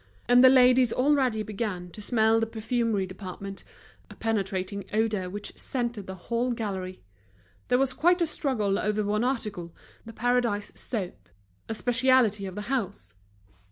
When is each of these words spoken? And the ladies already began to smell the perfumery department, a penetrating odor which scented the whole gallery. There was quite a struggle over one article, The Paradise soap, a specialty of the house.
And 0.27 0.43
the 0.43 0.49
ladies 0.49 0.91
already 0.91 1.43
began 1.43 1.91
to 1.91 2.01
smell 2.01 2.39
the 2.39 2.47
perfumery 2.47 3.05
department, 3.05 3.63
a 4.09 4.15
penetrating 4.15 4.83
odor 4.91 5.29
which 5.29 5.55
scented 5.55 6.07
the 6.07 6.15
whole 6.15 6.53
gallery. 6.53 7.03
There 7.67 7.77
was 7.77 7.93
quite 7.93 8.19
a 8.19 8.25
struggle 8.25 8.79
over 8.79 9.03
one 9.03 9.23
article, 9.23 9.75
The 10.05 10.13
Paradise 10.13 10.71
soap, 10.73 11.29
a 11.69 11.75
specialty 11.75 12.47
of 12.47 12.55
the 12.55 12.61
house. 12.61 13.13